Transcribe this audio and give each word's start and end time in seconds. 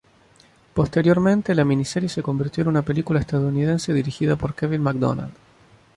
Posteriormente, 0.73 1.53
la 1.53 1.63
miniserie 1.63 2.09
se 2.09 2.23
convirtió 2.23 2.63
en 2.63 2.69
una 2.69 2.81
película 2.81 3.19
estadounidense 3.19 3.93
dirigida 3.93 4.35
por 4.35 4.55
Kevin 4.55 4.81
Macdonald. 4.81 5.33